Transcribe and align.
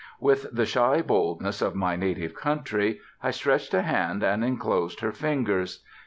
With 0.19 0.47
the 0.51 0.65
shy 0.65 1.03
boldness 1.03 1.61
of 1.61 1.75
my 1.75 1.95
native 1.95 2.33
country, 2.33 3.01
I 3.21 3.29
stretched 3.29 3.75
a 3.75 3.83
hand 3.83 4.23
and 4.23 4.43
inclosed 4.43 5.01
her 5.01 5.11
fingers. 5.11 5.83